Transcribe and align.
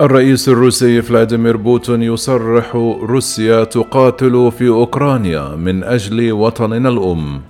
الرئيس 0.00 0.48
الروسي 0.48 1.02
فلاديمير 1.02 1.56
بوتين 1.56 2.02
يصرح 2.02 2.76
روسيا 3.02 3.64
تقاتل 3.64 4.52
في 4.58 4.68
أوكرانيا 4.68 5.48
من 5.56 5.84
أجل 5.84 6.32
وطننا 6.32 6.88
الأم. 6.88 7.42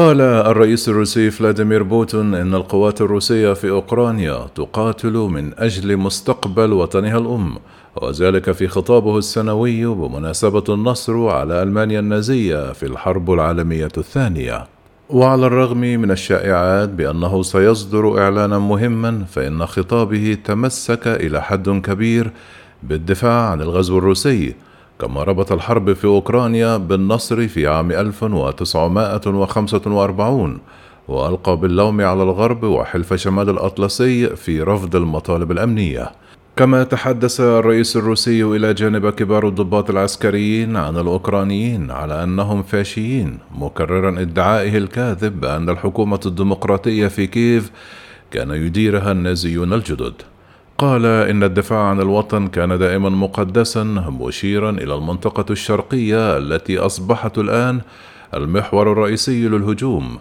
قال 0.00 0.20
الرئيس 0.20 0.88
الروسي 0.88 1.30
فلاديمير 1.30 1.82
بوتين 1.82 2.34
إن 2.34 2.54
القوات 2.54 3.00
الروسية 3.00 3.52
في 3.52 3.70
أوكرانيا 3.70 4.46
تقاتل 4.54 5.12
من 5.12 5.52
أجل 5.58 5.96
مستقبل 5.96 6.72
وطنها 6.72 7.18
الأم 7.18 7.56
وذلك 7.96 8.52
في 8.52 8.68
خطابه 8.68 9.18
السنوي 9.18 9.86
بمناسبة 9.86 10.64
النصر 10.68 11.28
على 11.28 11.62
ألمانيا 11.62 12.00
النازية 12.00 12.72
في 12.72 12.86
الحرب 12.86 13.30
العالمية 13.30 13.88
الثانية. 13.98 14.66
وعلى 15.10 15.46
الرغم 15.46 15.80
من 15.80 16.10
الشائعات 16.10 16.88
بأنه 16.88 17.42
سيصدر 17.42 18.18
إعلانا 18.22 18.58
مهما 18.58 19.24
فإن 19.24 19.66
خطابه 19.66 20.38
تمسك 20.44 21.08
إلى 21.08 21.42
حد 21.42 21.68
كبير 21.68 22.30
بالدفاع 22.82 23.50
عن 23.50 23.60
الغزو 23.60 23.98
الروسي 23.98 24.54
كما 25.00 25.22
ربط 25.22 25.52
الحرب 25.52 25.92
في 25.92 26.04
أوكرانيا 26.04 26.76
بالنصر 26.76 27.48
في 27.48 27.66
عام 27.66 27.92
1945 27.92 30.58
وألقى 31.08 31.56
باللوم 31.56 32.00
على 32.00 32.22
الغرب 32.22 32.64
وحلف 32.64 33.14
شمال 33.14 33.50
الأطلسي 33.50 34.36
في 34.36 34.62
رفض 34.62 34.96
المطالب 34.96 35.52
الأمنية. 35.52 36.12
كما 36.56 36.84
تحدث 36.84 37.40
الرئيس 37.40 37.96
الروسي 37.96 38.44
إلى 38.44 38.74
جانب 38.74 39.10
كبار 39.10 39.48
الضباط 39.48 39.90
العسكريين 39.90 40.76
عن 40.76 40.96
الأوكرانيين 40.96 41.90
على 41.90 42.24
أنهم 42.24 42.62
فاشيين 42.62 43.38
مكررا 43.54 44.20
ادعائه 44.20 44.78
الكاذب 44.78 45.40
بأن 45.40 45.70
الحكومة 45.70 46.20
الديمقراطية 46.26 47.08
في 47.08 47.26
كييف 47.26 47.70
كان 48.30 48.50
يديرها 48.50 49.12
النازيون 49.12 49.72
الجدد. 49.72 50.14
قال 50.80 51.06
إن 51.06 51.42
الدفاع 51.42 51.78
عن 51.78 52.00
الوطن 52.00 52.46
كان 52.46 52.78
دائما 52.78 53.08
مقدسا 53.08 53.84
مشيرا 54.20 54.70
إلى 54.70 54.94
المنطقة 54.94 55.44
الشرقية 55.50 56.38
التي 56.38 56.78
أصبحت 56.78 57.38
الآن 57.38 57.80
المحور 58.34 58.92
الرئيسي 58.92 59.48
للهجوم. 59.48 60.18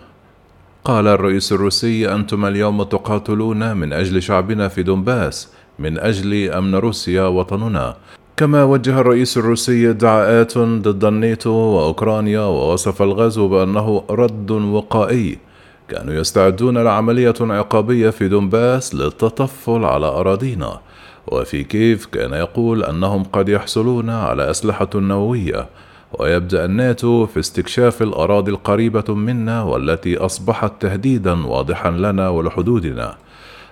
قال 0.83 1.07
الرئيس 1.07 1.51
الروسي 1.51 2.13
أنتم 2.13 2.45
اليوم 2.45 2.83
تقاتلون 2.83 3.77
من 3.77 3.93
أجل 3.93 4.21
شعبنا 4.21 4.67
في 4.67 4.83
دونباس 4.83 5.49
من 5.79 5.99
أجل 5.99 6.51
أمن 6.51 6.75
روسيا 6.75 7.23
وطننا. 7.23 7.95
كما 8.37 8.63
وجه 8.63 8.99
الرئيس 8.99 9.37
الروسي 9.37 9.89
ادعاءات 9.89 10.57
ضد 10.57 11.05
الناتو 11.05 11.51
وأوكرانيا 11.51 12.41
ووصف 12.41 13.01
الغزو 13.01 13.47
بأنه 13.47 14.03
رد 14.09 14.51
وقائي. 14.51 15.48
كانوا 15.89 16.13
يستعدون 16.13 16.77
لعملية 16.77 17.33
عقابية 17.41 18.09
في 18.09 18.27
دونباس 18.27 18.95
للتطفل 18.95 19.85
على 19.85 20.05
أراضينا. 20.05 20.79
وفي 21.27 21.63
كيف 21.63 22.05
كان 22.05 22.33
يقول 22.33 22.83
أنهم 22.83 23.23
قد 23.23 23.49
يحصلون 23.49 24.09
على 24.09 24.49
أسلحة 24.49 24.89
نووية 24.95 25.69
ويبدأ 26.13 26.65
الناتو 26.65 27.25
في 27.25 27.39
استكشاف 27.39 28.01
الأراضي 28.01 28.51
القريبة 28.51 29.13
منا 29.13 29.63
والتي 29.63 30.17
أصبحت 30.17 30.71
تهديدا 30.79 31.45
واضحا 31.45 31.91
لنا 31.91 32.29
ولحدودنا. 32.29 33.15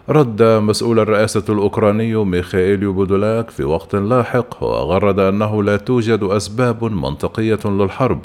رد 0.10 0.44
مسؤول 0.44 1.00
الرئاسة 1.00 1.44
الأوكراني 1.50 2.16
ميخائيل 2.16 2.92
بودولاك 2.92 3.50
في 3.50 3.64
وقت 3.64 3.96
لاحق 3.96 4.64
وغرد 4.64 5.20
أنه 5.20 5.64
لا 5.64 5.78
توجد 5.78 6.24
أسباب 6.24 6.84
منطقية 6.84 7.60
للحرب. 7.66 8.22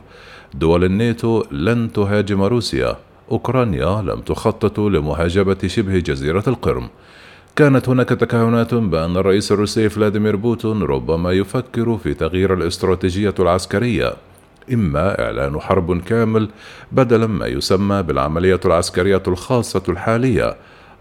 دول 0.55 0.85
الناتو 0.85 1.43
لن 1.51 1.93
تهاجم 1.93 2.43
روسيا. 2.43 2.97
أوكرانيا 3.33 4.03
لم 4.03 4.21
تخطط 4.21 4.81
لمهاجمة 4.81 5.59
شبه 5.67 5.99
جزيرة 5.99 6.45
القرم. 6.47 6.89
كانت 7.57 7.89
هناك 7.89 8.09
تكهنات 8.09 8.75
بأن 8.75 9.17
الرئيس 9.17 9.53
الروسي 9.53 9.89
فلاديمير 9.89 10.37
بوتين 10.37 10.83
ربما 10.83 11.33
يفكر 11.33 11.97
في 11.97 12.15
تغيير 12.15 12.55
الاستراتيجية 12.55 13.35
العسكرية. 13.39 14.13
إما 14.73 15.25
إعلان 15.25 15.61
حرب 15.61 16.01
كامل 16.01 16.49
بدلا 16.93 17.27
ما 17.27 17.47
يسمى 17.47 18.03
بالعملية 18.03 18.61
العسكرية 18.65 19.23
الخاصة 19.29 19.83
الحالية 19.89 20.57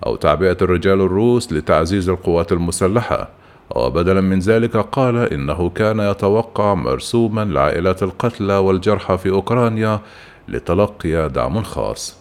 أو 0.05 0.15
تعبئة 0.15 0.57
الرجال 0.61 1.01
الروس 1.01 1.53
لتعزيز 1.53 2.09
القوات 2.09 2.51
المسلحة. 2.51 3.29
وبدلا 3.75 4.21
من 4.21 4.39
ذلك 4.39 4.77
قال 4.77 5.17
إنه 5.17 5.69
كان 5.69 5.99
يتوقع 5.99 6.73
مرسوما 6.73 7.45
لعائلات 7.45 8.03
القتلى 8.03 8.53
والجرحى 8.53 9.17
في 9.17 9.29
أوكرانيا 9.29 9.99
لتلقي 10.47 11.29
دعم 11.29 11.63
خاص. 11.63 12.20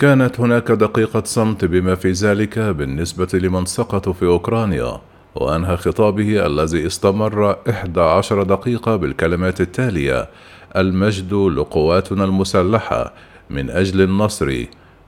كانت 0.00 0.40
هناك 0.40 0.70
دقيقة 0.72 1.22
صمت 1.24 1.64
بما 1.64 1.94
في 1.94 2.10
ذلك 2.10 2.58
بالنسبة 2.58 3.28
لمن 3.34 3.66
سقطوا 3.66 4.12
في 4.12 4.26
أوكرانيا 4.26 5.00
وأنهى 5.34 5.76
خطابه 5.76 6.46
الذي 6.46 6.86
استمر 6.86 7.56
إحدى 7.70 8.00
عشر 8.00 8.42
دقيقة 8.42 8.96
بالكلمات 8.96 9.60
التالية 9.60 10.28
المجد 10.76 11.34
لقواتنا 11.34 12.24
المسلحة 12.24 13.12
من 13.50 13.70
أجل 13.70 14.00
النصر 14.00 14.64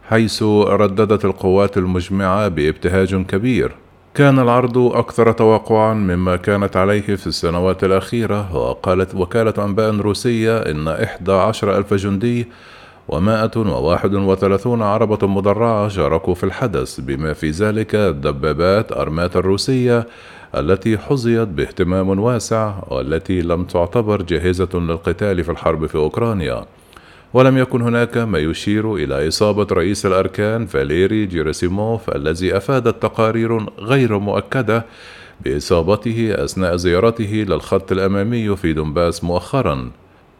حيث 0.08 0.42
رددت 0.42 1.24
القوات 1.24 1.78
المجمعة 1.78 2.48
بابتهاج 2.48 3.14
كبير. 3.26 3.72
كان 4.14 4.38
العرض 4.38 4.78
أكثر 4.78 5.32
توقعا 5.32 5.94
مما 5.94 6.36
كانت 6.36 6.76
عليه 6.76 7.16
في 7.16 7.26
السنوات 7.26 7.84
الأخيرة 7.84 8.56
وقالت 8.56 9.14
وكالة 9.14 9.64
أنباء 9.64 9.96
روسية 9.96 10.58
إن 10.58 10.88
إحدى 10.88 11.32
عشر 11.32 11.76
ألف 11.78 11.94
جندي 11.94 12.46
ومائة 13.08 13.50
وواحد 13.56 14.14
وثلاثون 14.14 14.82
عربة 14.82 15.26
مدرعة 15.26 15.88
شاركوا 15.88 16.34
في 16.34 16.44
الحدث 16.44 17.00
بما 17.00 17.32
في 17.32 17.50
ذلك 17.50 17.94
الدبابات 17.94 18.92
أرمات 18.92 19.36
الروسية 19.36 20.06
التي 20.56 20.98
حظيت 20.98 21.48
باهتمام 21.48 22.18
واسع 22.18 22.74
والتي 22.88 23.42
لم 23.42 23.64
تعتبر 23.64 24.22
جاهزة 24.22 24.68
للقتال 24.74 25.44
في 25.44 25.50
الحرب 25.50 25.86
في 25.86 25.94
أوكرانيا. 25.94 26.64
ولم 27.34 27.58
يكن 27.58 27.82
هناك 27.82 28.18
ما 28.18 28.38
يشير 28.38 28.94
إلى 28.94 29.28
إصابة 29.28 29.66
رئيس 29.72 30.06
الأركان 30.06 30.66
فاليري 30.66 31.26
جيراسيموف 31.26 32.10
الذي 32.10 32.56
أفادت 32.56 33.02
تقارير 33.02 33.66
غير 33.78 34.18
مؤكدة 34.18 34.84
بإصابته 35.44 36.34
أثناء 36.44 36.76
زيارته 36.76 37.44
للخط 37.48 37.92
الأمامي 37.92 38.56
في 38.56 38.72
دونباس 38.72 39.24
مؤخرا. 39.24 39.90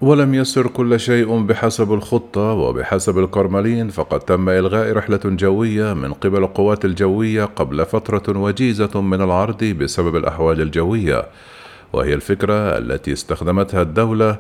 ولم 0.03 0.35
يسر 0.35 0.67
كل 0.67 1.01
شيء 1.01 1.41
بحسب 1.41 1.93
الخطة 1.93 2.53
وبحسب 2.53 3.19
الكرملين 3.19 3.89
فقد 3.89 4.21
تم 4.21 4.49
إلغاء 4.49 4.93
رحلة 4.93 5.21
جوية 5.25 5.95
من 5.95 6.13
قبل 6.13 6.39
القوات 6.39 6.85
الجوية 6.85 7.45
قبل 7.45 7.87
فترة 7.87 8.39
وجيزة 8.39 9.01
من 9.01 9.21
العرض 9.21 9.65
بسبب 9.65 10.17
الأحوال 10.17 10.61
الجوية. 10.61 11.27
وهي 11.93 12.15
الفكرة 12.15 12.79
التي 12.79 13.13
استخدمتها 13.13 13.83
الدولة 13.83 14.39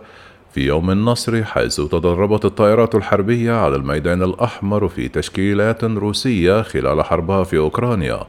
في 0.55 0.67
يوم 0.67 0.91
النصر 0.91 1.45
حيث 1.45 1.77
تدربت 1.77 2.45
الطائرات 2.45 2.95
الحربية 2.95 3.53
على 3.53 3.77
الميدان 3.77 4.23
الأحمر 4.23 4.89
في 4.89 5.09
تشكيلات 5.09 5.85
روسية 5.85 6.63
خلال 6.63 7.05
حربها 7.05 7.45
في 7.45 7.59
أوكرانيا. 7.59 8.21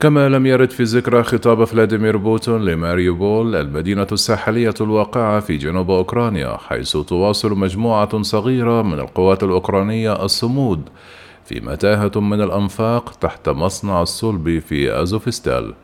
كما 0.00 0.28
لم 0.28 0.46
يرد 0.46 0.70
في 0.70 0.82
ذكرى 0.82 1.22
خطاب 1.22 1.64
فلاديمير 1.64 2.16
بوتون 2.16 2.64
لماريوبول 2.64 3.56
المدينة 3.56 4.06
الساحلية 4.12 4.74
الواقعة 4.80 5.40
في 5.40 5.56
جنوب 5.56 5.90
أوكرانيا 5.90 6.56
حيث 6.56 6.96
تواصل 6.96 7.58
مجموعة 7.58 8.22
صغيرة 8.22 8.82
من 8.82 9.00
القوات 9.00 9.42
الأوكرانية 9.42 10.24
الصمود 10.24 10.88
في 11.44 11.60
متاهة 11.60 12.20
من 12.20 12.40
الأنفاق 12.40 13.10
تحت 13.10 13.48
مصنع 13.48 14.02
الصلب 14.02 14.58
في 14.58 15.02
أزوفستال. 15.02 15.74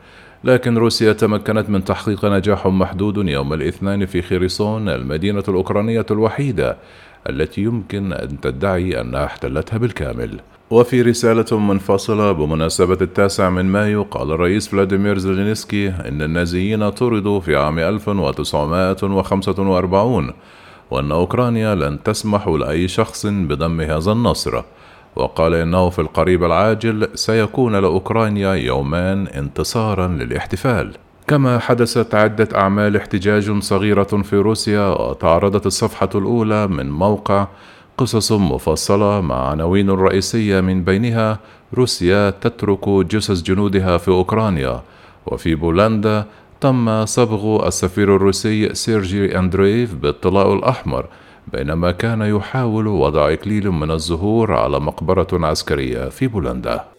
لكن 0.43 0.77
روسيا 0.77 1.13
تمكنت 1.13 1.69
من 1.69 1.83
تحقيق 1.83 2.25
نجاح 2.25 2.67
محدود 2.67 3.17
يوم 3.17 3.53
الاثنين 3.53 4.05
في 4.05 4.21
خيرسون 4.21 4.89
المدينة 4.89 5.43
الأوكرانية 5.47 6.05
الوحيدة 6.11 6.77
التي 7.29 7.61
يمكن 7.61 8.13
أن 8.13 8.41
تدعي 8.41 9.01
أنها 9.01 9.25
احتلتها 9.25 9.77
بالكامل. 9.77 10.39
وفي 10.71 11.01
رسالة 11.01 11.59
منفصلة 11.59 12.31
بمناسبة 12.31 12.97
التاسع 13.01 13.49
من 13.49 13.65
مايو 13.65 14.03
قال 14.03 14.31
الرئيس 14.31 14.67
فلاديمير 14.67 15.17
زيلينسكي 15.17 15.89
إن 15.89 16.21
النازيين 16.21 16.89
طردوا 16.89 17.39
في 17.39 17.55
عام 17.55 17.79
1945 17.79 20.33
وأن 20.91 21.11
أوكرانيا 21.11 21.75
لن 21.75 22.03
تسمح 22.03 22.47
لأي 22.47 22.87
شخص 22.87 23.25
بدم 23.25 23.81
هذا 23.81 24.11
النصر. 24.11 24.61
وقال 25.15 25.53
إنه 25.53 25.89
في 25.89 25.99
القريب 25.99 26.43
العاجل 26.43 27.07
سيكون 27.15 27.75
لأوكرانيا 27.75 28.53
يومان 28.53 29.27
انتصارا 29.27 30.07
للاحتفال. 30.07 30.93
كما 31.27 31.59
حدثت 31.59 32.15
عدة 32.15 32.47
أعمال 32.55 32.97
احتجاج 32.97 33.59
صغيرة 33.59 34.03
في 34.03 34.35
روسيا 34.35 34.87
وتعرضت 34.87 35.65
الصفحة 35.65 36.09
الأولى 36.15 36.67
من 36.67 36.89
موقع 36.89 37.47
قصص 37.97 38.31
مفصلة 38.31 39.21
مع 39.21 39.49
عناوين 39.49 39.89
رئيسية 39.89 40.61
من 40.61 40.83
بينها 40.83 41.39
روسيا 41.73 42.29
تترك 42.29 42.89
جثث 42.89 43.41
جنودها 43.41 43.97
في 43.97 44.07
أوكرانيا 44.07 44.81
وفي 45.25 45.55
بولندا 45.55 46.25
تم 46.61 47.05
صبغ 47.05 47.67
السفير 47.67 48.15
الروسي 48.15 48.75
سيرجي 48.75 49.39
أندريف 49.39 49.95
بالطلاء 49.95 50.53
الأحمر 50.53 51.05
بينما 51.53 51.91
كان 51.91 52.21
يحاول 52.21 52.87
وضع 52.87 53.33
إكليل 53.33 53.71
من 53.71 53.91
الزهور 53.91 54.53
على 54.53 54.79
مقبرة 54.79 55.27
عسكرية 55.33 56.09
في 56.09 56.27
بولندا. 56.27 56.96